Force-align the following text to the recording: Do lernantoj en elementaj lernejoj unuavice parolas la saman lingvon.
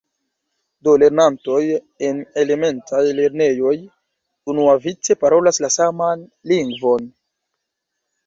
Do 0.85 0.93
lernantoj 1.01 1.59
en 2.07 2.21
elementaj 2.43 3.01
lernejoj 3.19 3.75
unuavice 4.53 5.17
parolas 5.25 5.63
la 5.67 5.71
saman 5.77 6.23
lingvon. 6.53 7.05